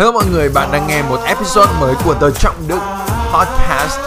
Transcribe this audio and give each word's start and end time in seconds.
Hello 0.00 0.12
mọi 0.12 0.24
người, 0.32 0.48
bạn 0.48 0.68
đang 0.72 0.86
nghe 0.86 1.02
một 1.02 1.20
episode 1.26 1.72
mới 1.80 1.94
của 2.04 2.14
The 2.14 2.26
Trọng 2.38 2.54
Đức 2.68 2.78
Podcast. 3.32 4.00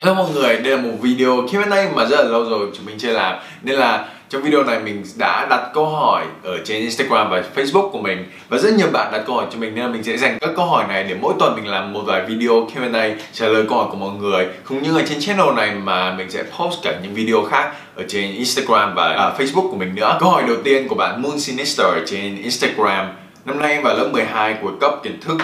Hello 0.00 0.14
mọi 0.14 0.30
người, 0.34 0.56
đây 0.56 0.76
là 0.76 0.82
một 0.82 0.90
video 1.00 1.30
Q&A 1.30 1.88
mà 1.94 2.04
rất 2.04 2.16
là 2.16 2.30
lâu 2.30 2.44
rồi 2.44 2.70
chúng 2.76 2.86
mình 2.86 2.98
chưa 2.98 3.12
làm 3.12 3.38
Nên 3.62 3.76
là 3.76 4.08
trong 4.32 4.42
video 4.42 4.64
này 4.64 4.78
mình 4.78 5.04
đã 5.16 5.46
đặt 5.50 5.70
câu 5.74 5.86
hỏi 5.86 6.24
ở 6.42 6.58
trên 6.64 6.80
Instagram 6.80 7.30
và 7.30 7.42
Facebook 7.54 7.90
của 7.90 7.98
mình 7.98 8.24
Và 8.48 8.58
rất 8.58 8.74
nhiều 8.74 8.86
bạn 8.92 9.12
đặt 9.12 9.22
câu 9.26 9.36
hỏi 9.36 9.46
cho 9.52 9.58
mình 9.58 9.74
nên 9.74 9.84
là 9.84 9.90
mình 9.90 10.02
sẽ 10.02 10.16
dành 10.16 10.38
các 10.40 10.50
câu 10.56 10.66
hỏi 10.66 10.84
này 10.88 11.04
để 11.04 11.16
mỗi 11.20 11.34
tuần 11.38 11.54
mình 11.56 11.66
làm 11.66 11.92
một 11.92 12.00
vài 12.06 12.24
video 12.26 12.52
Q&A 12.52 13.14
trả 13.32 13.48
lời 13.48 13.64
câu 13.68 13.78
hỏi 13.78 13.86
của 13.90 13.96
mọi 13.96 14.10
người. 14.18 14.48
Cũng 14.64 14.82
như 14.82 14.96
ở 14.96 15.02
trên 15.08 15.20
channel 15.20 15.54
này 15.56 15.74
mà 15.74 16.14
mình 16.14 16.30
sẽ 16.30 16.42
post 16.42 16.82
cả 16.82 16.98
những 17.02 17.14
video 17.14 17.44
khác 17.44 17.72
ở 17.96 18.04
trên 18.08 18.32
Instagram 18.32 18.94
và 18.94 19.08
à, 19.08 19.32
Facebook 19.38 19.70
của 19.70 19.76
mình 19.76 19.94
nữa. 19.94 20.16
Câu 20.20 20.30
hỏi 20.30 20.42
đầu 20.46 20.56
tiên 20.64 20.88
của 20.88 20.94
bạn 20.94 21.22
Moon 21.22 21.40
Sinister 21.40 21.86
trên 22.06 22.36
Instagram. 22.42 23.06
Năm 23.44 23.58
nay 23.58 23.72
em 23.72 23.82
vào 23.82 23.96
lớp 23.96 24.08
12 24.12 24.56
của 24.62 24.72
cấp 24.80 24.92
kiến 25.02 25.20
thức 25.20 25.36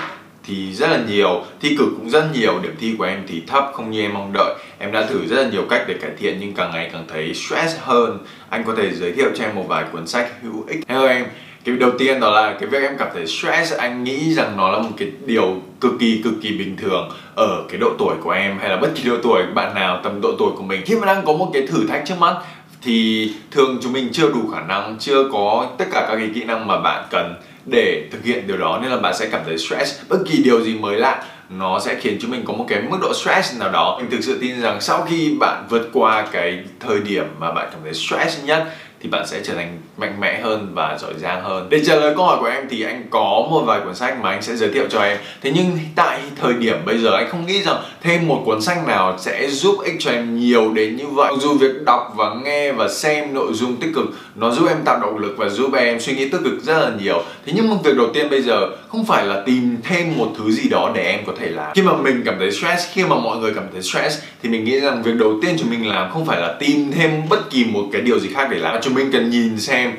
thì 0.48 0.72
rất 0.74 0.90
là 0.90 0.98
nhiều, 1.08 1.44
thi 1.60 1.76
cử 1.78 1.84
cũng 1.96 2.10
rất 2.10 2.24
nhiều, 2.34 2.58
điểm 2.62 2.74
thi 2.80 2.94
của 2.98 3.04
em 3.04 3.22
thì 3.28 3.42
thấp, 3.46 3.70
không 3.74 3.90
như 3.90 4.02
em 4.02 4.14
mong 4.14 4.32
đợi. 4.32 4.54
Em 4.78 4.92
đã 4.92 5.06
thử 5.06 5.26
rất 5.26 5.42
là 5.42 5.50
nhiều 5.50 5.62
cách 5.70 5.84
để 5.88 5.94
cải 5.94 6.10
thiện 6.18 6.36
nhưng 6.40 6.54
càng 6.54 6.70
ngày 6.72 6.90
càng 6.92 7.04
thấy 7.08 7.34
stress 7.34 7.76
hơn. 7.80 8.18
Anh 8.48 8.64
có 8.64 8.74
thể 8.76 8.94
giới 8.94 9.12
thiệu 9.12 9.28
cho 9.34 9.44
em 9.44 9.54
một 9.54 9.64
vài 9.68 9.84
cuốn 9.92 10.06
sách 10.06 10.30
hữu 10.42 10.64
ích. 10.68 10.80
Hello 10.88 11.06
em. 11.06 11.26
Cái 11.64 11.76
đầu 11.76 11.90
tiên 11.98 12.20
đó 12.20 12.30
là 12.30 12.56
cái 12.60 12.68
việc 12.68 12.82
em 12.82 12.96
cảm 12.98 13.08
thấy 13.14 13.26
stress, 13.26 13.74
anh 13.74 14.04
nghĩ 14.04 14.34
rằng 14.34 14.56
nó 14.56 14.70
là 14.70 14.78
một 14.78 14.90
cái 14.96 15.10
điều 15.26 15.62
cực 15.80 15.92
kỳ 16.00 16.20
cực 16.24 16.34
kỳ 16.42 16.52
bình 16.52 16.76
thường 16.76 17.10
ở 17.34 17.64
cái 17.68 17.78
độ 17.80 17.90
tuổi 17.98 18.14
của 18.22 18.30
em 18.30 18.58
hay 18.58 18.68
là 18.68 18.76
bất 18.76 18.90
kỳ 18.94 19.08
độ 19.08 19.16
tuổi 19.22 19.42
bạn 19.54 19.74
nào, 19.74 20.00
tầm 20.04 20.20
độ 20.20 20.32
tuổi 20.38 20.50
của 20.56 20.62
mình. 20.62 20.82
Khi 20.86 20.96
mà 20.96 21.06
đang 21.06 21.24
có 21.24 21.32
một 21.32 21.50
cái 21.52 21.66
thử 21.66 21.86
thách 21.88 22.02
trước 22.06 22.14
mắt 22.18 22.36
thì 22.82 23.30
thường 23.50 23.78
chúng 23.82 23.92
mình 23.92 24.08
chưa 24.12 24.30
đủ 24.30 24.50
khả 24.54 24.60
năng, 24.60 24.96
chưa 24.98 25.28
có 25.32 25.66
tất 25.78 25.84
cả 25.92 26.06
các 26.08 26.16
cái 26.16 26.30
kỹ 26.34 26.44
năng 26.44 26.66
mà 26.66 26.80
bạn 26.80 27.04
cần 27.10 27.34
để 27.70 28.08
thực 28.10 28.24
hiện 28.24 28.46
điều 28.46 28.56
đó 28.56 28.78
nên 28.82 28.90
là 28.90 28.96
bạn 28.96 29.14
sẽ 29.16 29.28
cảm 29.32 29.40
thấy 29.46 29.58
stress. 29.58 30.00
Bất 30.08 30.18
kỳ 30.28 30.42
điều 30.42 30.60
gì 30.60 30.74
mới 30.74 30.96
lạ, 30.96 31.24
nó 31.50 31.80
sẽ 31.80 31.94
khiến 32.00 32.18
chúng 32.20 32.30
mình 32.30 32.44
có 32.44 32.52
một 32.52 32.64
cái 32.68 32.82
mức 32.82 32.98
độ 33.00 33.14
stress 33.14 33.58
nào 33.58 33.70
đó. 33.70 33.98
Mình 34.00 34.10
thực 34.10 34.24
sự 34.24 34.38
tin 34.40 34.60
rằng 34.60 34.80
sau 34.80 35.06
khi 35.08 35.36
bạn 35.40 35.66
vượt 35.70 35.90
qua 35.92 36.26
cái 36.32 36.64
thời 36.80 37.00
điểm 37.00 37.24
mà 37.38 37.52
bạn 37.52 37.68
cảm 37.72 37.80
thấy 37.84 37.94
stress 37.94 38.44
nhất 38.44 38.74
thì 39.02 39.08
bạn 39.08 39.26
sẽ 39.26 39.40
trở 39.44 39.54
thành 39.54 39.78
mạnh 39.96 40.20
mẽ 40.20 40.40
hơn 40.40 40.70
và 40.74 40.98
giỏi 41.00 41.12
giang 41.18 41.42
hơn. 41.42 41.66
Để 41.70 41.84
trả 41.84 41.94
lời 41.94 42.14
câu 42.16 42.26
hỏi 42.26 42.36
của 42.40 42.46
em 42.46 42.64
thì 42.70 42.82
anh 42.82 43.06
có 43.10 43.46
một 43.50 43.62
vài 43.66 43.80
cuốn 43.84 43.94
sách 43.94 44.20
mà 44.22 44.30
anh 44.30 44.42
sẽ 44.42 44.56
giới 44.56 44.68
thiệu 44.72 44.84
cho 44.90 45.00
em. 45.00 45.18
Thế 45.42 45.52
nhưng 45.54 45.78
tại 45.94 46.20
thời 46.40 46.52
điểm 46.52 46.76
bây 46.84 46.98
giờ 46.98 47.10
anh 47.16 47.28
không 47.30 47.46
nghĩ 47.46 47.62
rằng 47.62 47.76
thêm 48.02 48.28
một 48.28 48.42
cuốn 48.44 48.62
sách 48.62 48.86
nào 48.86 49.16
sẽ 49.18 49.48
giúp 49.50 49.76
ích 49.84 49.94
cho 49.98 50.10
em 50.10 50.38
nhiều 50.38 50.72
đến 50.74 50.96
như 50.96 51.06
vậy. 51.06 51.32
Dù 51.40 51.54
việc 51.54 51.82
đọc 51.84 52.12
và 52.16 52.34
nghe 52.44 52.72
và 52.72 52.88
xem 52.88 53.34
nội 53.34 53.52
dung 53.52 53.76
tích 53.76 53.90
cực, 53.94 54.06
nó 54.34 54.50
giúp 54.50 54.68
em 54.68 54.76
tạo 54.84 55.00
động 55.00 55.18
lực 55.18 55.34
và 55.38 55.48
giúp 55.48 55.74
em 55.74 56.00
suy 56.00 56.14
nghĩ 56.14 56.28
tích 56.28 56.40
cực 56.44 56.62
rất 56.62 56.78
là 56.78 56.90
nhiều. 57.00 57.22
Thế 57.46 57.52
nhưng 57.56 57.68
một 57.68 57.76
việc 57.84 57.96
đầu 57.96 58.06
tiên 58.14 58.30
bây 58.30 58.42
giờ 58.42 58.68
không 58.88 59.04
phải 59.04 59.26
là 59.26 59.42
tìm 59.46 59.76
thêm 59.82 60.18
một 60.18 60.28
thứ 60.38 60.50
gì 60.50 60.68
đó 60.68 60.92
để 60.94 61.02
em 61.02 61.20
có 61.26 61.32
thể 61.40 61.50
làm. 61.50 61.72
Khi 61.74 61.82
mà 61.82 61.92
mình 61.96 62.22
cảm 62.24 62.34
thấy 62.38 62.52
stress, 62.52 62.92
khi 62.92 63.04
mà 63.04 63.16
mọi 63.16 63.38
người 63.38 63.52
cảm 63.54 63.64
thấy 63.72 63.82
stress, 63.82 64.18
thì 64.42 64.48
mình 64.48 64.64
nghĩ 64.64 64.80
rằng 64.80 65.02
việc 65.02 65.14
đầu 65.14 65.34
tiên 65.42 65.56
chúng 65.58 65.70
mình 65.70 65.88
làm 65.88 66.10
không 66.10 66.26
phải 66.26 66.40
là 66.40 66.54
tìm 66.60 66.92
thêm 66.92 67.22
bất 67.28 67.50
kỳ 67.50 67.64
một 67.64 67.84
cái 67.92 68.00
điều 68.02 68.18
gì 68.18 68.28
khác 68.34 68.48
để 68.50 68.58
làm 68.58 68.78
chúng 68.88 68.94
mình 68.94 69.12
cần 69.12 69.30
nhìn 69.30 69.60
xem 69.60 69.96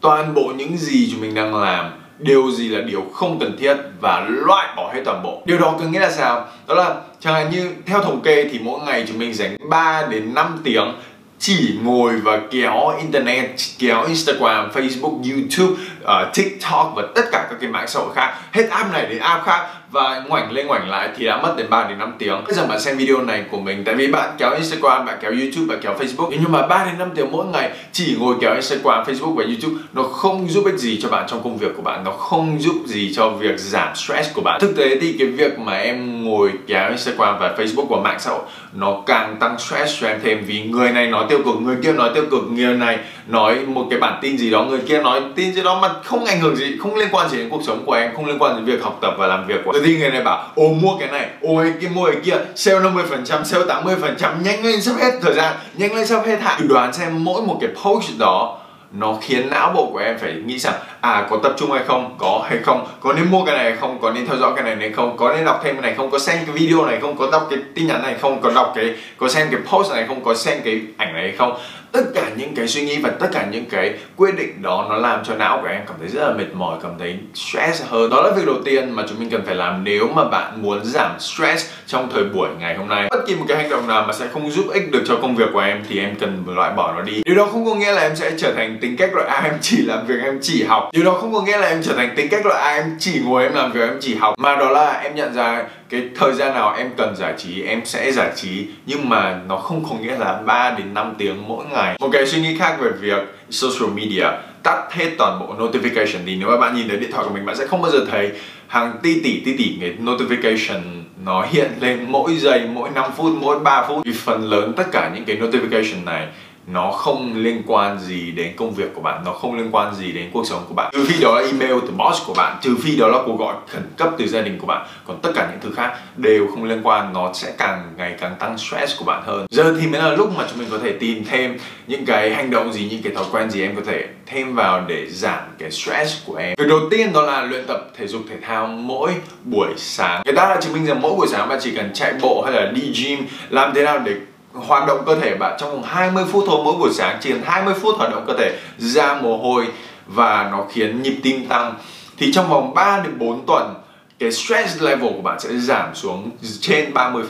toàn 0.00 0.34
bộ 0.34 0.52
những 0.56 0.76
gì 0.76 1.08
chúng 1.10 1.20
mình 1.20 1.34
đang 1.34 1.54
làm 1.54 1.90
điều 2.18 2.50
gì 2.50 2.68
là 2.68 2.80
điều 2.80 3.02
không 3.12 3.38
cần 3.38 3.56
thiết 3.58 3.76
và 4.00 4.26
loại 4.28 4.68
bỏ 4.76 4.92
hết 4.94 5.02
toàn 5.04 5.22
bộ. 5.22 5.42
Điều 5.46 5.58
đó 5.58 5.74
có 5.78 5.84
nghĩa 5.84 6.00
là 6.00 6.10
sao? 6.10 6.46
Đó 6.68 6.74
là 6.74 6.94
chẳng 7.20 7.34
hạn 7.34 7.50
như 7.50 7.70
theo 7.86 8.02
thống 8.02 8.20
kê 8.20 8.48
thì 8.52 8.58
mỗi 8.58 8.80
ngày 8.86 9.04
chúng 9.08 9.18
mình 9.18 9.34
dành 9.34 9.56
3 9.68 10.06
đến 10.10 10.34
5 10.34 10.60
tiếng 10.64 10.92
chỉ 11.38 11.78
ngồi 11.82 12.12
và 12.16 12.40
kéo 12.50 12.94
internet 12.98 13.50
kéo 13.78 14.04
instagram 14.04 14.70
facebook 14.70 15.22
youtube 15.32 15.82
uh, 16.02 16.34
tiktok 16.34 16.92
và 16.96 17.02
tất 17.14 17.24
cả 17.32 17.46
các 17.50 17.56
cái 17.60 17.70
mạng 17.70 17.88
xã 17.88 18.00
hội 18.00 18.14
khác. 18.14 18.34
Hết 18.52 18.66
app 18.70 18.92
này 18.92 19.06
đến 19.06 19.18
app 19.18 19.44
khác 19.44 19.66
và 19.94 20.22
ngoảnh 20.28 20.52
lên 20.52 20.66
ngoảnh 20.66 20.90
lại 20.90 21.08
thì 21.16 21.26
đã 21.26 21.42
mất 21.42 21.54
đến 21.56 21.66
3 21.70 21.88
đến 21.88 21.98
5 21.98 22.12
tiếng. 22.18 22.44
Bây 22.44 22.54
giờ 22.54 22.66
bạn 22.66 22.80
xem 22.80 22.96
video 22.96 23.22
này 23.22 23.44
của 23.50 23.60
mình 23.60 23.82
tại 23.84 23.94
vì 23.94 24.06
bạn 24.06 24.30
kéo 24.38 24.50
Instagram, 24.54 25.06
bạn 25.06 25.18
kéo 25.22 25.30
YouTube, 25.30 25.66
bạn 25.68 25.78
kéo 25.82 25.94
Facebook 25.98 26.30
nhưng 26.30 26.52
mà 26.52 26.66
3 26.66 26.84
đến 26.84 26.98
5 26.98 27.10
tiếng 27.14 27.32
mỗi 27.32 27.46
ngày 27.46 27.70
chỉ 27.92 28.16
ngồi 28.20 28.34
kéo 28.40 28.52
Instagram, 28.52 29.04
Facebook 29.04 29.34
và 29.34 29.44
YouTube 29.44 29.74
nó 29.92 30.02
không 30.02 30.48
giúp 30.48 30.64
ích 30.64 30.78
gì 30.78 30.98
cho 31.02 31.08
bạn 31.08 31.24
trong 31.28 31.42
công 31.44 31.58
việc 31.58 31.72
của 31.76 31.82
bạn, 31.82 32.04
nó 32.04 32.10
không 32.10 32.56
giúp 32.60 32.74
gì 32.86 33.12
cho 33.14 33.28
việc 33.28 33.58
giảm 33.58 33.96
stress 33.96 34.34
của 34.34 34.40
bạn. 34.40 34.60
Thực 34.60 34.76
tế 34.76 34.96
thì 35.00 35.16
cái 35.18 35.28
việc 35.28 35.58
mà 35.58 35.76
em 35.76 36.24
ngồi 36.24 36.50
kéo 36.66 36.88
Instagram 36.88 37.38
và 37.40 37.54
Facebook 37.58 37.86
của 37.86 38.00
mạng 38.00 38.20
xã 38.20 38.30
hội 38.30 38.42
nó 38.72 39.02
càng 39.06 39.36
tăng 39.40 39.58
stress 39.58 40.00
cho 40.00 40.06
em 40.06 40.20
thêm 40.24 40.44
vì 40.46 40.62
người 40.62 40.90
này 40.90 41.06
nói 41.06 41.26
tiêu 41.28 41.38
cực, 41.44 41.54
người 41.60 41.76
kia 41.82 41.92
nói 41.92 42.10
tiêu 42.14 42.24
cực, 42.30 42.42
người 42.50 42.74
này 42.74 42.98
nói 43.26 43.58
một 43.66 43.86
cái 43.90 43.98
bản 43.98 44.18
tin 44.22 44.38
gì 44.38 44.50
đó, 44.50 44.64
người 44.64 44.80
kia 44.88 45.02
nói 45.02 45.20
tin 45.34 45.54
gì 45.54 45.62
đó 45.62 45.78
mà 45.82 45.88
không 46.04 46.24
ảnh 46.24 46.40
hưởng 46.40 46.56
gì, 46.56 46.76
không 46.78 46.94
liên 46.94 47.08
quan 47.12 47.28
gì 47.28 47.38
đến 47.38 47.48
cuộc 47.50 47.62
sống 47.66 47.82
của 47.86 47.92
em, 47.92 48.10
không 48.16 48.26
liên 48.26 48.38
quan 48.38 48.56
đến 48.56 48.64
việc 48.64 48.82
học 48.82 48.98
tập 49.00 49.14
và 49.18 49.26
làm 49.26 49.46
việc 49.46 49.60
của 49.64 49.70
em 49.74 49.83
thì 49.84 49.98
người 49.98 50.10
này 50.10 50.22
bảo, 50.22 50.48
ô, 50.54 50.72
mua 50.72 50.96
cái 50.98 51.08
này, 51.08 51.30
ô, 51.42 51.62
cái 51.80 51.90
mua 51.90 52.06
cái 52.12 52.20
kia, 52.24 52.36
sale 52.54 52.80
50 52.80 53.04
phần 53.08 53.24
trăm, 53.24 53.44
sale 53.44 53.64
80 53.68 53.96
phần 54.00 54.16
trăm, 54.18 54.42
nhanh 54.42 54.64
lên 54.64 54.82
sắp 54.82 54.94
hết 54.98 55.10
thời 55.22 55.34
gian, 55.34 55.56
nhanh 55.74 55.94
lên 55.94 56.06
sắp 56.06 56.26
hết 56.26 56.40
hạn. 56.40 56.68
Đoán 56.68 56.92
xem 56.92 57.24
mỗi 57.24 57.42
một 57.42 57.58
cái 57.60 57.70
post 57.84 58.18
đó, 58.18 58.58
nó 58.92 59.18
khiến 59.22 59.50
não 59.50 59.72
bộ 59.72 59.90
của 59.92 59.98
em 59.98 60.18
phải 60.18 60.32
nghĩ 60.32 60.58
rằng 60.58 60.74
à 61.04 61.26
có 61.30 61.36
tập 61.42 61.54
trung 61.56 61.70
hay 61.70 61.82
không? 61.86 62.16
Có 62.18 62.46
hay 62.48 62.58
không? 62.58 62.86
Có 63.00 63.12
nên 63.12 63.30
mua 63.30 63.44
cái 63.44 63.54
này 63.56 63.64
hay 63.64 63.76
không? 63.80 63.98
Có 64.00 64.10
nên 64.10 64.26
theo 64.26 64.36
dõi 64.36 64.52
cái 64.56 64.64
này 64.64 64.76
hay 64.76 64.90
không? 64.90 65.16
Có 65.16 65.34
nên 65.34 65.44
đọc 65.44 65.60
thêm 65.64 65.74
cái 65.74 65.82
này 65.82 65.94
không? 65.94 66.10
Có 66.10 66.18
xem 66.18 66.38
cái 66.46 66.54
video 66.54 66.86
này 66.86 66.98
không? 67.00 67.18
Có 67.18 67.28
đọc 67.32 67.46
cái 67.50 67.58
tin 67.74 67.86
nhắn 67.86 68.02
này 68.02 68.14
không? 68.20 68.40
Có 68.40 68.50
đọc 68.54 68.72
cái, 68.76 68.94
có 69.18 69.28
xem 69.28 69.48
cái 69.50 69.60
post 69.72 69.92
này 69.92 70.04
không? 70.08 70.24
Có 70.24 70.34
xem 70.34 70.58
cái 70.64 70.80
ảnh 70.96 71.12
này 71.12 71.22
hay 71.22 71.32
không? 71.32 71.58
Tất 71.92 72.04
cả 72.14 72.22
những 72.36 72.54
cái 72.54 72.68
suy 72.68 72.84
nghĩ 72.84 72.98
và 73.02 73.10
tất 73.10 73.28
cả 73.32 73.46
những 73.50 73.64
cái 73.70 73.94
quyết 74.16 74.36
định 74.36 74.62
đó 74.62 74.86
nó 74.88 74.96
làm 74.96 75.24
cho 75.24 75.34
não 75.34 75.58
của 75.62 75.68
em 75.68 75.80
cảm 75.86 75.96
thấy 76.00 76.08
rất 76.08 76.28
là 76.28 76.34
mệt 76.34 76.54
mỏi, 76.54 76.78
cảm 76.82 76.92
thấy 76.98 77.18
stress 77.34 77.82
hơn. 77.88 78.10
Đó 78.10 78.22
là 78.22 78.30
việc 78.36 78.46
đầu 78.46 78.56
tiên 78.64 78.90
mà 78.90 79.02
chúng 79.08 79.20
mình 79.20 79.30
cần 79.30 79.42
phải 79.46 79.54
làm 79.54 79.84
nếu 79.84 80.08
mà 80.08 80.24
bạn 80.24 80.62
muốn 80.62 80.84
giảm 80.84 81.20
stress 81.20 81.70
trong 81.86 82.10
thời 82.12 82.24
buổi 82.24 82.48
ngày 82.58 82.76
hôm 82.76 82.88
nay. 82.88 83.08
Bất 83.10 83.26
kỳ 83.26 83.34
một 83.34 83.44
cái 83.48 83.56
hành 83.56 83.70
động 83.70 83.88
nào 83.88 84.04
mà 84.06 84.12
sẽ 84.12 84.26
không 84.32 84.50
giúp 84.50 84.64
ích 84.72 84.90
được 84.90 85.02
cho 85.06 85.16
công 85.22 85.36
việc 85.36 85.48
của 85.52 85.60
em 85.60 85.84
thì 85.88 86.00
em 86.00 86.14
cần 86.20 86.44
loại 86.46 86.72
bỏ 86.72 86.92
nó 86.92 87.02
đi. 87.02 87.22
Điều 87.24 87.34
đó 87.34 87.48
không 87.52 87.64
có 87.64 87.74
nghĩa 87.74 87.92
là 87.92 88.02
em 88.02 88.16
sẽ 88.16 88.30
trở 88.38 88.52
thành 88.52 88.78
tính 88.80 88.96
cách 88.96 89.14
loại 89.14 89.28
A, 89.28 89.40
em 89.44 89.54
chỉ 89.60 89.76
làm 89.86 90.06
việc, 90.06 90.16
em 90.22 90.38
chỉ 90.42 90.64
học 90.64 90.90
điều 90.94 91.04
đó 91.04 91.14
không 91.20 91.32
có 91.32 91.42
nghĩa 91.42 91.58
là 91.58 91.66
em 91.66 91.82
trở 91.82 91.94
thành 91.94 92.14
tính 92.16 92.28
cách 92.30 92.46
loại 92.46 92.62
ai 92.62 92.78
à, 92.78 92.82
em 92.82 92.96
chỉ 92.98 93.20
ngồi, 93.24 93.42
em 93.42 93.54
làm 93.54 93.72
việc, 93.72 93.80
em 93.80 93.98
chỉ 94.00 94.14
học. 94.14 94.34
Mà 94.38 94.56
đó 94.56 94.70
là 94.70 94.92
em 94.92 95.14
nhận 95.14 95.34
ra 95.34 95.64
cái 95.88 96.08
thời 96.16 96.32
gian 96.32 96.54
nào 96.54 96.74
em 96.78 96.90
cần 96.96 97.16
giải 97.16 97.34
trí, 97.38 97.62
em 97.62 97.80
sẽ 97.84 98.12
giải 98.12 98.32
trí. 98.36 98.66
Nhưng 98.86 99.08
mà 99.08 99.40
nó 99.48 99.56
không 99.56 99.84
có 99.90 99.96
nghĩa 100.00 100.18
là 100.18 100.42
3 100.46 100.74
đến 100.78 100.94
5 100.94 101.14
tiếng 101.18 101.48
mỗi 101.48 101.64
ngày. 101.72 101.96
Một 102.00 102.08
cái 102.12 102.26
suy 102.26 102.40
nghĩ 102.40 102.56
khác 102.58 102.76
về 102.80 102.90
việc 103.00 103.22
social 103.50 103.90
media 103.94 104.26
tắt 104.62 104.92
hết 104.92 105.10
toàn 105.18 105.40
bộ 105.40 105.54
notification 105.58 106.24
đi. 106.24 106.36
Nếu 106.36 106.48
mà 106.48 106.56
bạn 106.56 106.76
nhìn 106.76 106.88
thấy 106.88 106.96
điện 106.96 107.12
thoại 107.12 107.24
của 107.28 107.34
mình, 107.34 107.46
bạn 107.46 107.56
sẽ 107.56 107.66
không 107.66 107.82
bao 107.82 107.90
giờ 107.90 108.06
thấy 108.10 108.30
hàng 108.66 108.92
tỷ 109.02 109.20
tỷ 109.20 109.40
tỷ 109.44 109.56
tỷ 109.56 109.76
cái 109.80 109.94
notification 110.02 110.80
nó 111.24 111.46
hiện 111.50 111.70
lên 111.80 112.04
mỗi 112.08 112.36
giây, 112.36 112.60
mỗi 112.74 112.90
5 112.90 113.10
phút, 113.16 113.32
mỗi 113.40 113.58
3 113.58 113.84
phút. 113.88 114.04
Vì 114.04 114.12
phần 114.12 114.50
lớn 114.50 114.72
tất 114.76 114.84
cả 114.92 115.10
những 115.14 115.24
cái 115.24 115.36
notification 115.36 116.04
này 116.04 116.26
nó 116.66 116.90
không 116.90 117.32
liên 117.36 117.62
quan 117.66 117.98
gì 117.98 118.30
đến 118.30 118.52
công 118.56 118.74
việc 118.74 118.94
của 118.94 119.00
bạn, 119.00 119.22
nó 119.24 119.32
không 119.32 119.56
liên 119.56 119.68
quan 119.72 119.94
gì 119.94 120.12
đến 120.12 120.30
cuộc 120.32 120.46
sống 120.46 120.64
của 120.68 120.74
bạn. 120.74 120.90
Trừ 120.94 121.04
phi 121.08 121.20
đó 121.20 121.34
là 121.34 121.46
email 121.46 121.80
từ 121.82 121.90
boss 121.96 122.26
của 122.26 122.34
bạn, 122.34 122.56
trừ 122.62 122.76
phi 122.82 122.96
đó 122.96 123.08
là 123.08 123.18
cuộc 123.26 123.38
gọi 123.38 123.54
khẩn 123.68 123.82
cấp 123.96 124.10
từ 124.18 124.26
gia 124.26 124.40
đình 124.40 124.58
của 124.58 124.66
bạn. 124.66 124.86
Còn 125.06 125.20
tất 125.22 125.30
cả 125.34 125.48
những 125.50 125.60
thứ 125.60 125.70
khác 125.76 125.92
đều 126.16 126.46
không 126.46 126.64
liên 126.64 126.80
quan, 126.82 127.12
nó 127.12 127.32
sẽ 127.34 127.52
càng 127.58 127.92
ngày 127.96 128.14
càng 128.20 128.34
tăng 128.38 128.58
stress 128.58 128.98
của 128.98 129.04
bạn 129.04 129.22
hơn. 129.26 129.46
Giờ 129.50 129.74
thì 129.80 129.86
mới 129.86 130.02
là 130.02 130.10
lúc 130.10 130.32
mà 130.36 130.44
chúng 130.50 130.58
mình 130.58 130.68
có 130.70 130.78
thể 130.78 130.92
tìm 130.92 131.24
thêm 131.24 131.58
những 131.86 132.06
cái 132.06 132.34
hành 132.34 132.50
động 132.50 132.72
gì, 132.72 132.88
những 132.90 133.02
cái 133.02 133.14
thói 133.14 133.24
quen 133.32 133.50
gì 133.50 133.62
em 133.62 133.76
có 133.76 133.82
thể 133.86 134.06
thêm 134.26 134.54
vào 134.54 134.84
để 134.88 135.06
giảm 135.10 135.40
cái 135.58 135.70
stress 135.70 136.26
của 136.26 136.34
em. 136.34 136.54
Việc 136.58 136.68
đầu 136.68 136.80
tiên 136.90 137.12
đó 137.12 137.22
là 137.22 137.42
luyện 137.42 137.66
tập 137.66 137.90
thể 137.98 138.06
dục 138.06 138.22
thể 138.30 138.36
thao 138.42 138.66
mỗi 138.66 139.12
buổi 139.44 139.68
sáng. 139.76 140.22
Người 140.24 140.34
ta 140.34 140.48
đã 140.48 140.60
chứng 140.60 140.72
minh 140.72 140.86
rằng 140.86 141.00
mỗi 141.00 141.14
buổi 141.14 141.26
sáng 141.30 141.48
bạn 141.48 141.58
chỉ 141.62 141.70
cần 141.76 141.90
chạy 141.94 142.12
bộ 142.22 142.42
hay 142.46 142.54
là 142.54 142.70
đi 142.70 142.92
gym, 143.02 143.26
làm 143.48 143.74
thế 143.74 143.84
nào 143.84 143.98
để 143.98 144.14
hoạt 144.54 144.86
động 144.86 145.02
cơ 145.06 145.16
thể 145.16 145.34
bạn. 145.34 145.56
Trong 145.58 145.70
vòng 145.70 145.82
20 145.82 146.24
phút 146.32 146.44
thôi, 146.46 146.60
mỗi 146.64 146.74
buổi 146.78 146.90
sáng 146.92 147.18
chỉ 147.20 147.30
cần 147.30 147.42
20 147.44 147.74
phút 147.74 147.94
hoạt 147.98 148.10
động 148.10 148.24
cơ 148.26 148.34
thể, 148.38 148.58
ra 148.78 149.14
mồ 149.22 149.36
hôi 149.36 149.66
và 150.06 150.48
nó 150.52 150.66
khiến 150.72 151.02
nhịp 151.02 151.16
tim 151.22 151.46
tăng. 151.46 151.74
Thì 152.18 152.32
trong 152.32 152.48
vòng 152.48 152.74
3 152.74 153.00
đến 153.04 153.18
4 153.18 153.46
tuần, 153.46 153.74
cái 154.18 154.32
stress 154.32 154.82
level 154.82 155.12
của 155.16 155.22
bạn 155.22 155.40
sẽ 155.40 155.56
giảm 155.56 155.94
xuống 155.94 156.30
trên 156.60 156.92
30% 156.94 157.22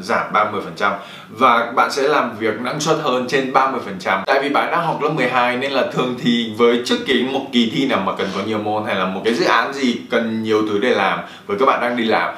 giảm 0.00 0.32
30% 0.32 0.92
và 1.28 1.72
bạn 1.76 1.92
sẽ 1.92 2.02
làm 2.02 2.38
việc 2.38 2.60
năng 2.60 2.80
suất 2.80 2.96
hơn 3.02 3.26
trên 3.28 3.52
30% 3.52 4.22
tại 4.26 4.40
vì 4.42 4.48
bạn 4.48 4.70
đang 4.70 4.86
học 4.86 5.02
lớp 5.02 5.08
12 5.08 5.56
nên 5.56 5.72
là 5.72 5.86
thường 5.92 6.16
thì 6.22 6.52
với 6.58 6.82
trước 6.84 6.96
kỳ 7.06 7.24
một 7.24 7.46
kỳ 7.52 7.72
thi 7.74 7.86
nào 7.86 8.02
mà 8.06 8.12
cần 8.18 8.28
có 8.36 8.40
nhiều 8.46 8.58
môn 8.58 8.84
hay 8.86 8.94
là 8.94 9.04
một 9.04 9.20
cái 9.24 9.34
dự 9.34 9.44
án 9.44 9.72
gì 9.72 9.96
cần 10.10 10.42
nhiều 10.42 10.62
thứ 10.68 10.78
để 10.78 10.90
làm, 10.90 11.18
với 11.46 11.58
các 11.58 11.66
bạn 11.66 11.80
đang 11.80 11.96
đi 11.96 12.04
làm 12.04 12.34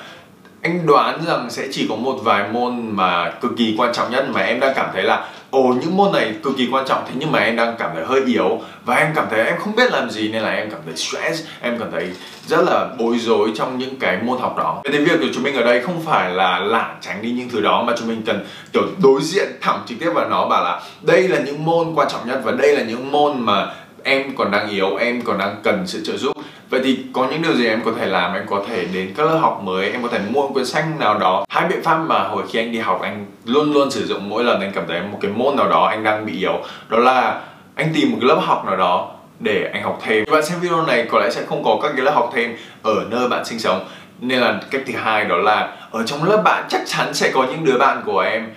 anh 0.62 0.86
đoán 0.86 1.20
rằng 1.26 1.50
sẽ 1.50 1.68
chỉ 1.72 1.86
có 1.88 1.96
một 1.96 2.18
vài 2.22 2.48
môn 2.52 2.96
mà 2.96 3.30
cực 3.40 3.52
kỳ 3.56 3.74
quan 3.78 3.92
trọng 3.92 4.10
nhất 4.10 4.24
mà 4.28 4.40
em 4.40 4.60
đang 4.60 4.72
cảm 4.76 4.90
thấy 4.92 5.02
là, 5.02 5.28
ồ, 5.50 5.62
những 5.62 5.96
môn 5.96 6.12
này 6.12 6.34
cực 6.42 6.56
kỳ 6.56 6.68
quan 6.72 6.86
trọng 6.86 7.04
thế 7.06 7.12
nhưng 7.18 7.32
mà 7.32 7.38
em 7.38 7.56
đang 7.56 7.74
cảm 7.78 7.90
thấy 7.94 8.04
hơi 8.04 8.22
yếu. 8.26 8.60
Và 8.84 8.94
em 8.94 9.12
cảm 9.14 9.26
thấy 9.30 9.46
em 9.46 9.58
không 9.58 9.76
biết 9.76 9.92
làm 9.92 10.10
gì 10.10 10.28
nên 10.28 10.42
là 10.42 10.50
em 10.50 10.70
cảm 10.70 10.80
thấy 10.84 10.96
stress, 10.96 11.44
em 11.60 11.78
cảm 11.78 11.90
thấy 11.92 12.10
rất 12.46 12.60
là 12.66 12.88
bối 12.98 13.18
rối 13.18 13.50
trong 13.54 13.78
những 13.78 13.96
cái 13.96 14.18
môn 14.22 14.38
học 14.38 14.56
đó. 14.58 14.80
Vậy 14.84 14.92
thì 14.92 15.04
việc 15.04 15.20
của 15.20 15.26
chúng 15.34 15.42
mình 15.42 15.56
ở 15.56 15.62
đây 15.62 15.80
không 15.80 16.00
phải 16.06 16.30
là 16.30 16.58
lảng 16.58 16.96
tránh 17.00 17.22
đi 17.22 17.30
những 17.30 17.48
thứ 17.48 17.60
đó 17.60 17.84
mà 17.86 17.92
chúng 17.98 18.08
mình 18.08 18.22
cần, 18.26 18.46
kiểu, 18.72 18.82
đối 19.02 19.22
diện 19.22 19.48
thẳng 19.60 19.82
trực 19.86 19.98
tiếp 20.00 20.10
vào 20.14 20.28
nó, 20.28 20.48
bảo 20.48 20.64
là 20.64 20.82
đây 21.02 21.28
là 21.28 21.38
những 21.38 21.64
môn 21.64 21.94
quan 21.94 22.08
trọng 22.10 22.28
nhất 22.28 22.40
và 22.44 22.52
đây 22.52 22.76
là 22.76 22.82
những 22.82 23.12
môn 23.12 23.40
mà 23.40 23.74
em 24.04 24.36
còn 24.36 24.50
đang 24.50 24.68
yếu, 24.68 24.96
em 24.96 25.22
còn 25.22 25.38
đang 25.38 25.56
cần 25.62 25.86
sự 25.86 26.02
trợ 26.06 26.16
giúp. 26.16 26.36
Vậy 26.70 26.80
thì 26.84 27.04
có 27.12 27.26
những 27.30 27.42
điều 27.42 27.54
gì 27.54 27.66
em 27.66 27.82
có 27.84 27.92
thể 27.98 28.06
làm? 28.06 28.34
Em 28.34 28.46
có 28.46 28.64
thể 28.68 28.84
đến 28.84 29.14
các 29.16 29.26
lớp 29.26 29.38
học 29.38 29.60
mới, 29.64 29.90
em 29.90 30.02
có 30.02 30.08
thể 30.08 30.18
mua 30.30 30.42
một 30.42 30.50
cuốn 30.54 30.66
sách 30.66 30.84
nào 30.98 31.18
đó. 31.18 31.44
Hai 31.48 31.68
biện 31.68 31.82
pháp 31.82 31.96
mà 31.96 32.18
hồi 32.18 32.42
khi 32.50 32.58
anh 32.58 32.72
đi 32.72 32.78
học, 32.78 33.00
anh 33.02 33.26
luôn 33.44 33.72
luôn 33.72 33.90
sử 33.90 34.06
dụng 34.06 34.28
mỗi 34.28 34.44
lần 34.44 34.60
anh 34.60 34.72
cảm 34.74 34.84
thấy 34.88 35.00
một 35.00 35.18
cái 35.20 35.30
môn 35.30 35.56
nào 35.56 35.68
đó 35.68 35.86
anh 35.86 36.04
đang 36.04 36.26
bị 36.26 36.32
yếu. 36.38 36.54
Đó 36.88 36.98
là 36.98 37.40
anh 37.74 37.92
tìm 37.94 38.10
một 38.10 38.16
cái 38.20 38.28
lớp 38.28 38.40
học 38.44 38.64
nào 38.66 38.76
đó 38.76 39.10
để 39.40 39.70
anh 39.72 39.82
học 39.82 39.98
thêm. 40.02 40.24
Bạn 40.32 40.44
xem 40.44 40.60
video 40.60 40.86
này 40.86 41.06
có 41.10 41.20
lẽ 41.20 41.30
sẽ 41.30 41.42
không 41.46 41.64
có 41.64 41.78
các 41.82 41.92
cái 41.96 42.04
lớp 42.04 42.12
học 42.14 42.30
thêm 42.34 42.56
ở 42.82 42.94
nơi 43.10 43.28
bạn 43.28 43.44
sinh 43.44 43.58
sống. 43.58 43.84
Nên 44.20 44.40
là 44.40 44.60
cách 44.70 44.82
thứ 44.86 44.92
hai 44.96 45.24
đó 45.24 45.36
là 45.36 45.76
ở 45.90 46.02
trong 46.06 46.24
lớp 46.24 46.42
bạn 46.44 46.64
chắc 46.68 46.82
chắn 46.86 47.14
sẽ 47.14 47.30
có 47.30 47.44
những 47.50 47.64
đứa 47.64 47.78
bạn 47.78 48.02
của 48.04 48.20
em 48.20 48.48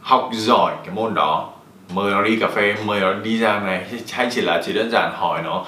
học 0.00 0.30
giỏi 0.32 0.72
cái 0.84 0.94
môn 0.94 1.14
đó 1.14 1.51
mời 1.94 2.10
nó 2.10 2.22
đi 2.22 2.36
cà 2.40 2.48
phê, 2.48 2.74
mời 2.84 3.00
nó 3.00 3.12
đi 3.12 3.38
ra 3.38 3.60
này. 3.60 3.84
Hay 4.12 4.28
chỉ 4.30 4.40
là 4.40 4.62
chỉ 4.66 4.72
đơn 4.72 4.90
giản 4.90 5.12
hỏi 5.16 5.40
nó, 5.44 5.64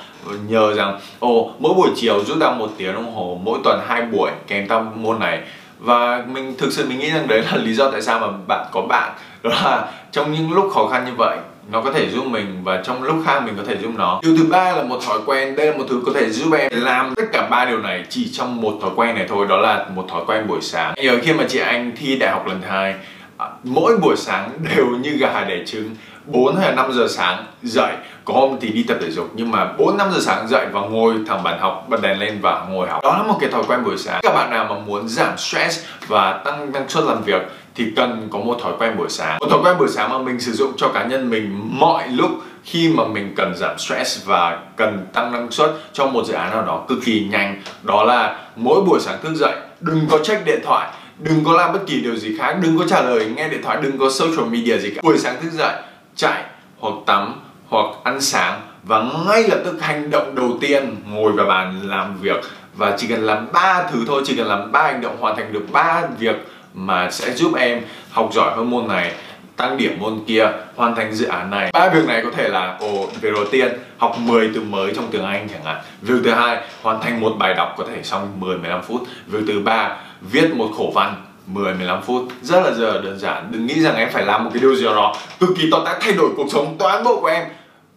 nhờ 0.48 0.74
rằng, 0.74 1.00
ồ, 1.18 1.50
mỗi 1.58 1.74
buổi 1.74 1.88
chiều 1.96 2.24
giúp 2.24 2.36
tao 2.40 2.54
một 2.54 2.70
tiếng 2.78 2.94
đồng 2.94 3.14
hồ, 3.14 3.40
mỗi 3.44 3.58
tuần 3.64 3.80
hai 3.88 4.02
buổi 4.02 4.30
kèm 4.46 4.68
tao 4.68 4.92
môn 4.96 5.18
này. 5.18 5.40
Và 5.78 6.24
mình, 6.28 6.54
thực 6.58 6.72
sự 6.72 6.86
mình 6.88 6.98
nghĩ 6.98 7.10
rằng 7.10 7.28
đấy 7.28 7.42
là 7.52 7.56
lý 7.56 7.74
do 7.74 7.90
tại 7.90 8.02
sao 8.02 8.18
mà 8.18 8.26
bạn 8.48 8.66
có 8.72 8.80
bạn. 8.80 9.12
Đó 9.42 9.50
là 9.50 9.86
trong 10.12 10.32
những 10.32 10.52
lúc 10.52 10.70
khó 10.74 10.86
khăn 10.86 11.04
như 11.04 11.12
vậy, 11.16 11.36
nó 11.70 11.80
có 11.80 11.92
thể 11.92 12.10
giúp 12.10 12.26
mình 12.26 12.60
và 12.64 12.82
trong 12.84 13.02
lúc 13.02 13.16
khác 13.26 13.42
mình 13.44 13.54
có 13.56 13.62
thể 13.66 13.76
giúp 13.82 13.90
nó. 13.96 14.20
Điều 14.22 14.36
thứ 14.36 14.44
ba 14.50 14.72
là 14.72 14.82
một 14.82 14.98
thói 15.06 15.18
quen, 15.26 15.56
đây 15.56 15.66
là 15.66 15.76
một 15.78 15.84
thứ 15.88 16.02
có 16.06 16.12
thể 16.14 16.30
giúp 16.30 16.52
em 16.52 16.72
làm 16.74 17.14
tất 17.14 17.24
cả 17.32 17.48
ba 17.50 17.64
điều 17.64 17.78
này 17.78 18.04
chỉ 18.08 18.30
trong 18.32 18.60
một 18.60 18.78
thói 18.82 18.90
quen 18.96 19.14
này 19.14 19.26
thôi, 19.28 19.46
đó 19.48 19.56
là 19.56 19.86
một 19.94 20.06
thói 20.10 20.22
quen 20.26 20.46
buổi 20.48 20.60
sáng. 20.60 20.94
Nhờ 20.96 21.18
khi 21.22 21.32
mà 21.32 21.44
chị 21.48 21.58
anh 21.58 21.92
thi 21.96 22.16
đại 22.16 22.30
học 22.30 22.46
lần 22.46 22.62
hai 22.68 22.94
à, 23.38 23.48
mỗi 23.64 23.96
buổi 23.96 24.16
sáng 24.16 24.50
đều 24.76 24.86
như 24.86 25.10
gà 25.10 25.44
đẻ 25.44 25.64
trứng. 25.66 25.90
4 26.26 26.56
hay 26.56 26.68
là 26.68 26.74
5 26.74 26.92
giờ 26.92 27.06
sáng 27.08 27.44
dậy. 27.62 27.92
Có 28.24 28.34
hôm 28.34 28.56
thì 28.60 28.68
đi 28.68 28.82
tập 28.82 28.96
thể 29.00 29.10
dục, 29.10 29.30
nhưng 29.34 29.50
mà 29.50 29.72
4 29.78 29.96
5 29.96 30.08
giờ 30.12 30.18
sáng 30.20 30.48
dậy 30.48 30.66
và 30.72 30.80
ngồi 30.80 31.14
thẳng 31.28 31.42
bàn 31.42 31.58
học 31.60 31.86
bật 31.88 32.02
đèn 32.02 32.18
lên 32.18 32.38
và 32.40 32.66
ngồi 32.70 32.88
học. 32.88 33.02
Đó 33.02 33.16
là 33.18 33.22
một 33.22 33.36
cái 33.40 33.50
thói 33.50 33.62
quen 33.68 33.84
buổi 33.84 33.98
sáng. 33.98 34.20
Các 34.22 34.34
bạn 34.34 34.50
nào 34.50 34.66
mà 34.70 34.78
muốn 34.86 35.08
giảm 35.08 35.38
stress 35.38 35.84
và 36.06 36.32
tăng 36.44 36.72
năng 36.72 36.88
suất 36.88 37.04
làm 37.04 37.22
việc 37.22 37.42
thì 37.74 37.92
cần 37.96 38.28
có 38.30 38.38
một 38.38 38.58
thói 38.62 38.72
quen 38.78 38.96
buổi 38.96 39.08
sáng. 39.08 39.38
Một 39.40 39.46
thói 39.50 39.60
quen 39.64 39.78
buổi 39.78 39.88
sáng 39.88 40.10
mà 40.10 40.18
mình 40.18 40.40
sử 40.40 40.52
dụng 40.52 40.72
cho 40.76 40.88
cá 40.88 41.04
nhân 41.04 41.30
mình 41.30 41.60
mọi 41.72 42.08
lúc 42.08 42.30
khi 42.64 42.88
mà 42.88 43.04
mình 43.04 43.34
cần 43.36 43.54
giảm 43.56 43.78
stress 43.78 44.26
và 44.26 44.58
cần 44.76 45.06
tăng 45.12 45.32
năng 45.32 45.50
suất 45.50 45.70
cho 45.92 46.06
một 46.06 46.26
dự 46.26 46.34
án 46.34 46.50
nào 46.50 46.62
đó 46.62 46.84
cực 46.88 46.98
kỳ 47.04 47.26
nhanh. 47.30 47.62
Đó 47.82 48.04
là 48.04 48.38
mỗi 48.56 48.80
buổi 48.80 49.00
sáng 49.00 49.18
thức 49.22 49.34
dậy, 49.34 49.54
đừng 49.80 50.06
có 50.10 50.18
check 50.18 50.46
điện 50.46 50.60
thoại, 50.64 50.88
đừng 51.18 51.44
có 51.44 51.52
làm 51.52 51.72
bất 51.72 51.80
kỳ 51.86 52.00
điều 52.00 52.16
gì 52.16 52.36
khác, 52.38 52.56
đừng 52.62 52.78
có 52.78 52.84
trả 52.88 53.02
lời, 53.02 53.26
nghe 53.36 53.48
điện 53.48 53.62
thoại, 53.62 53.78
đừng 53.82 53.98
có 53.98 54.10
social 54.10 54.48
media 54.50 54.78
gì 54.78 54.90
cả. 54.90 55.00
Buổi 55.04 55.18
sáng 55.18 55.36
thức 55.42 55.50
dậy 55.52 55.74
chạy 56.16 56.42
hoặc 56.78 56.94
tắm 57.06 57.40
hoặc 57.68 57.86
ăn 58.04 58.20
sáng 58.20 58.60
và 58.82 59.04
ngay 59.26 59.42
lập 59.48 59.58
tức 59.64 59.82
hành 59.82 60.10
động 60.10 60.34
đầu 60.34 60.50
tiên, 60.60 60.96
ngồi 61.06 61.32
vào 61.32 61.46
bàn 61.46 61.80
làm 61.84 62.16
việc. 62.20 62.44
Và 62.76 62.94
chỉ 62.96 63.06
cần 63.06 63.26
làm 63.26 63.46
ba 63.52 63.86
thứ 63.90 64.04
thôi, 64.06 64.22
chỉ 64.26 64.36
cần 64.36 64.46
làm 64.46 64.72
ba 64.72 64.82
hành 64.82 65.00
động, 65.00 65.16
hoàn 65.20 65.36
thành 65.36 65.52
được 65.52 65.66
ba 65.72 66.02
việc 66.18 66.36
mà 66.74 67.10
sẽ 67.10 67.32
giúp 67.32 67.54
em 67.56 67.80
học 68.10 68.30
giỏi 68.32 68.56
hơn 68.56 68.70
môn 68.70 68.88
này, 68.88 69.12
tăng 69.56 69.76
điểm 69.76 69.96
môn 70.00 70.20
kia, 70.26 70.48
hoàn 70.76 70.94
thành 70.94 71.14
dự 71.14 71.26
án 71.26 71.50
này. 71.50 71.70
Ba 71.72 71.88
việc 71.88 72.06
này 72.06 72.22
có 72.24 72.30
thể 72.36 72.48
là, 72.48 72.76
ồ, 72.80 73.06
việc 73.20 73.32
đầu 73.34 73.44
tiên, 73.50 73.72
học 73.98 74.16
10 74.18 74.50
từ 74.54 74.60
mới 74.60 74.92
trong 74.96 75.08
tiếng 75.10 75.24
Anh 75.24 75.48
chẳng 75.48 75.64
hạn. 75.64 75.76
Việc 76.02 76.14
thứ 76.24 76.30
hai, 76.30 76.58
hoàn 76.82 77.00
thành 77.00 77.20
một 77.20 77.32
bài 77.38 77.54
đọc 77.54 77.74
có 77.78 77.84
thể 77.90 78.02
xong 78.02 78.40
10 78.40 78.58
15 78.58 78.82
phút. 78.82 79.02
Việc 79.26 79.40
thứ 79.46 79.60
ba, 79.60 79.96
viết 80.20 80.54
một 80.54 80.70
khổ 80.76 80.92
văn. 80.94 81.14
10 81.46 81.74
15 81.74 82.02
phút. 82.02 82.28
Rất 82.42 82.60
là 82.60 82.72
giờ 82.72 83.00
đơn 83.04 83.18
giản. 83.18 83.48
Đừng 83.50 83.66
nghĩ 83.66 83.80
rằng 83.80 83.96
em 83.96 84.08
phải 84.12 84.24
làm 84.26 84.44
một 84.44 84.50
cái 84.54 84.60
điều 84.60 84.76
gì 84.76 84.84
đó 84.84 85.16
cực 85.40 85.50
kỳ 85.56 85.70
to 85.70 85.82
tát 85.84 85.96
thay 86.00 86.12
đổi 86.12 86.30
cuộc 86.36 86.46
sống 86.52 86.76
toàn 86.78 87.04
bộ 87.04 87.20
của 87.20 87.26
em 87.26 87.44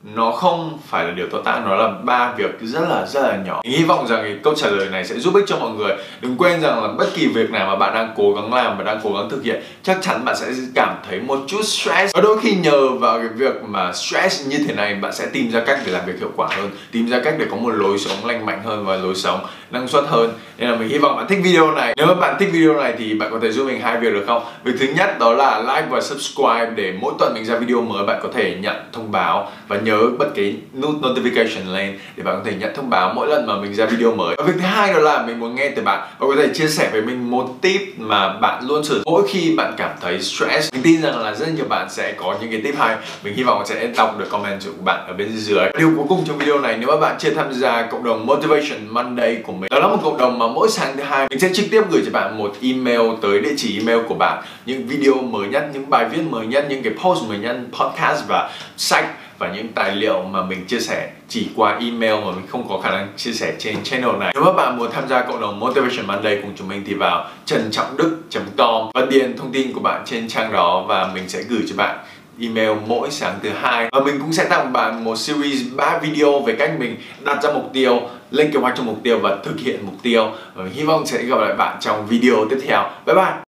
nó 0.03 0.31
không 0.31 0.79
phải 0.88 1.05
là 1.05 1.11
điều 1.11 1.27
to 1.29 1.38
tát 1.45 1.65
nó 1.65 1.75
là 1.75 1.89
ba 2.03 2.33
việc 2.38 2.59
rất 2.61 2.89
là 2.89 3.05
rất 3.05 3.21
là 3.21 3.38
nhỏ. 3.45 3.61
Mình 3.63 3.77
hy 3.77 3.83
vọng 3.83 4.07
rằng 4.07 4.19
cái 4.23 4.35
câu 4.44 4.53
trả 4.55 4.67
lời 4.69 4.88
này 4.91 5.05
sẽ 5.05 5.19
giúp 5.19 5.35
ích 5.35 5.44
cho 5.47 5.57
mọi 5.59 5.71
người. 5.71 5.95
Đừng 6.21 6.38
quên 6.38 6.61
rằng 6.61 6.83
là 6.83 6.88
bất 6.88 7.07
kỳ 7.15 7.27
việc 7.27 7.49
nào 7.51 7.67
mà 7.67 7.75
bạn 7.75 7.94
đang 7.94 8.13
cố 8.17 8.33
gắng 8.33 8.53
làm 8.53 8.77
và 8.77 8.83
đang 8.83 8.99
cố 9.03 9.13
gắng 9.13 9.29
thực 9.29 9.44
hiện, 9.44 9.63
chắc 9.83 9.97
chắn 10.01 10.25
bạn 10.25 10.35
sẽ 10.35 10.47
cảm 10.75 10.95
thấy 11.09 11.19
một 11.19 11.39
chút 11.47 11.61
stress. 11.63 12.15
Và 12.15 12.21
đôi 12.21 12.38
khi 12.41 12.55
nhờ 12.55 12.89
vào 12.89 13.19
cái 13.19 13.27
việc 13.27 13.63
mà 13.63 13.94
stress 13.94 14.47
như 14.47 14.57
thế 14.67 14.73
này, 14.73 14.95
bạn 14.95 15.13
sẽ 15.13 15.25
tìm 15.33 15.51
ra 15.51 15.59
cách 15.59 15.79
để 15.85 15.91
làm 15.91 16.05
việc 16.05 16.19
hiệu 16.19 16.31
quả 16.35 16.47
hơn, 16.51 16.69
tìm 16.91 17.09
ra 17.09 17.19
cách 17.23 17.35
để 17.39 17.45
có 17.51 17.57
một 17.57 17.71
lối 17.71 17.97
sống 17.99 18.25
lành 18.25 18.45
mạnh 18.45 18.61
hơn 18.65 18.85
và 18.85 18.95
lối 18.95 19.15
sống 19.15 19.39
năng 19.71 19.88
suất 19.88 20.03
hơn. 20.07 20.33
Nên 20.57 20.69
là 20.69 20.75
mình 20.75 20.89
hy 20.89 20.97
vọng 20.97 21.15
bạn 21.15 21.27
thích 21.27 21.39
video 21.44 21.71
này. 21.71 21.94
Nếu 21.97 22.07
mà 22.07 22.13
bạn 22.13 22.35
thích 22.39 22.49
video 22.51 22.73
này 22.73 22.94
thì 22.97 23.13
bạn 23.13 23.31
có 23.31 23.39
thể 23.41 23.51
giúp 23.51 23.65
mình 23.65 23.81
hai 23.81 23.97
việc 23.97 24.13
được 24.13 24.23
không? 24.27 24.44
Việc 24.63 24.73
thứ 24.79 24.88
nhất 24.95 25.19
đó 25.19 25.33
là 25.33 25.59
like 25.59 25.88
và 25.89 26.01
subscribe 26.01 26.69
để 26.75 26.94
mỗi 27.01 27.13
tuần 27.19 27.33
mình 27.33 27.45
ra 27.45 27.55
video 27.55 27.81
mới, 27.81 28.05
bạn 28.05 28.19
có 28.23 28.29
thể 28.33 28.57
nhận 28.61 28.75
thông 28.94 29.11
báo. 29.11 29.51
Và 29.67 29.77
nhớ 29.88 30.10
bật 30.19 30.28
cái 30.36 30.56
nút 30.81 30.95
notification 31.01 31.74
lên 31.74 32.00
để 32.16 32.24
bạn 32.24 32.36
có 32.36 32.42
thể 32.45 32.54
nhận 32.60 32.75
thông 32.75 32.89
báo 32.89 33.13
mỗi 33.16 33.28
lần 33.28 33.48
mà 33.48 33.56
mình 33.56 33.74
ra 33.74 33.86
video 33.86 34.16
mới. 34.16 34.36
Và 34.38 34.44
việc 34.44 34.54
thứ 34.54 34.66
hai 34.66 34.94
đó 34.94 35.00
là 35.00 35.25
mình 35.25 35.39
muốn 35.39 35.56
nghe 35.56 35.69
từ 35.75 35.81
bạn 35.81 36.07
và 36.19 36.28
có 36.28 36.36
thể 36.38 36.48
chia 36.54 36.68
sẻ 36.68 36.89
với 36.92 37.01
mình 37.01 37.31
một 37.31 37.50
tip 37.62 37.81
mà 37.98 38.34
bạn 38.34 38.63
luôn 38.68 38.84
sử 38.84 38.94
dụng. 38.94 39.04
Mỗi 39.06 39.28
khi 39.28 39.56
bạn 39.57 39.74
cảm 39.78 39.92
thấy 40.01 40.22
stress, 40.22 40.74
mình 40.74 40.81
tin 40.84 41.01
rằng 41.01 41.19
là 41.19 41.34
rất 41.34 41.48
nhiều 41.56 41.66
bạn 41.69 41.89
sẽ 41.89 42.12
có 42.12 42.36
những 42.42 42.51
cái 42.51 42.62
tip 42.62 42.75
hay. 42.78 42.95
Mình 43.24 43.34
hy 43.36 43.44
vọng 43.44 43.63
sẽ 43.66 43.88
đọc 43.98 44.19
được 44.19 44.30
comment 44.30 44.60
của 44.66 44.84
bạn 44.84 45.07
ở 45.07 45.13
bên 45.13 45.38
dưới. 45.38 45.66
Điều 45.78 45.92
cuối 45.95 46.06
cùng 46.10 46.24
trong 46.28 46.38
video 46.38 46.60
này, 46.60 46.78
nếu 46.80 46.90
mà 46.90 46.98
bạn 46.98 47.16
chưa 47.19 47.33
tham 47.33 47.54
gia 47.54 47.81
cộng 47.81 48.04
đồng 48.04 48.25
motivation 48.25 48.88
monday 48.90 49.38
của 49.44 49.54
mình, 49.54 49.69
đó 49.72 49.80
là 49.80 49.88
một 49.88 49.98
cộng 50.04 50.18
đồng 50.18 50.40
mà 50.40 50.48
mỗi 50.48 50.69
sáng 50.69 50.98
thứ 50.98 51.04
hai, 51.04 51.28
mình 51.30 51.40
sẽ 51.40 51.50
trực 51.54 51.66
tiếp 51.72 51.81
gửi 51.92 52.01
cho 52.06 52.12
bạn 52.12 52.38
một 52.38 52.54
email 52.62 53.01
tới 53.22 53.40
địa 53.40 53.54
chỉ 53.57 53.80
email 53.80 54.00
của 54.07 54.16
bạn. 54.16 54.44
Những 54.66 54.88
video 54.88 55.13
mới 55.13 55.48
nhất, 55.48 55.69
những 55.74 55.90
bài 55.90 56.06
viết 56.12 56.22
mới 56.30 56.48
nhất, 56.48 56.66
những 56.69 56.83
cái 56.83 56.94
post 57.04 57.24
mới 57.30 57.38
nhất, 57.38 57.57
podcast 57.72 58.28
và 58.28 58.50
sách 58.78 59.06
và 59.39 59.54
những 59.56 59.68
tài 59.68 59.95
liệu 59.95 60.24
mà 60.24 60.44
mình 60.44 60.66
chia 60.66 60.80
sẻ 60.80 61.10
chỉ 61.30 61.50
qua 61.56 61.78
email 61.80 62.25
mà 62.25 62.31
mình 62.31 62.48
không 62.48 62.69
có 62.69 62.80
khả 62.84 62.92
năng 62.92 63.07
chia 63.18 63.31
sẻ 63.31 63.54
trên 63.60 63.84
channel 63.84 64.16
này. 64.19 64.31
Nếu 64.34 64.44
các 64.44 64.51
bạn 64.51 64.78
muốn 64.78 64.92
tham 64.92 65.07
gia 65.07 65.22
cộng 65.22 65.42
đồng 65.42 65.60
Motivation 65.60 66.07
Monday 66.07 66.39
cùng 66.42 66.51
chúng 66.56 66.68
mình 66.68 66.84
thì 66.88 66.94
vào 66.94 67.25
trần 67.45 67.72
trọng 67.72 67.98
đức.com 67.98 68.92
và 68.94 69.06
điền 69.10 69.38
thông 69.38 69.51
tin 69.51 69.74
của 69.74 69.80
bạn 69.80 70.04
trên 70.06 70.28
trang 70.28 70.51
đó 70.51 70.86
và 70.88 71.12
mình 71.13 71.30
sẽ 71.30 71.44
gửi 71.44 71.62
cho 71.69 71.75
bạn 71.78 71.98
email 72.42 72.72
mỗi 72.88 73.12
sáng 73.12 73.39
thứ 73.44 73.50
hai. 73.50 73.89
Và 73.92 74.00
mình 74.00 74.19
cũng 74.19 74.34
sẽ 74.34 74.45
tặng 74.50 74.74
bạn 74.74 75.04
một 75.04 75.16
series 75.16 75.62
3 75.75 75.98
video 75.98 76.40
về 76.40 76.56
cách 76.60 76.72
mình 76.80 76.98
đặt 77.25 77.44
ra 77.44 77.51
mục 77.54 77.69
tiêu, 77.74 78.01
lên 78.31 78.51
kế 78.51 78.60
hoạch 78.60 78.74
cho 78.78 78.83
mục 78.83 79.00
tiêu 79.04 79.19
và 79.19 79.38
thực 79.44 79.60
hiện 79.60 79.80
mục 79.86 79.95
tiêu. 80.04 80.31
Và 80.56 80.63
mình 80.63 80.74
hy 80.74 80.83
vọng 80.83 81.06
sẽ 81.06 81.24
gặp 81.24 81.40
lại 81.40 81.54
bạn 81.54 81.78
trong 81.80 82.07
video 82.07 82.36
tiếp 82.50 82.57
theo. 82.68 82.90
Bye 83.06 83.16
bye! 83.16 83.46